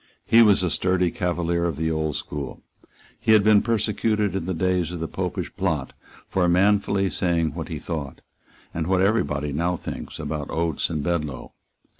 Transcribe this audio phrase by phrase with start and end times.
[0.25, 2.63] He was a sturdy Cavalier of the old school.
[3.19, 5.93] He had been persecuted in the days of the Popish plot
[6.27, 8.21] for manfully saying what he thought,
[8.73, 11.51] and what every body now thinks, about Oates and Bedloe.